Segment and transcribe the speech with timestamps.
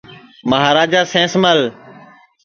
[0.49, 1.59] مہاراجا سینس مل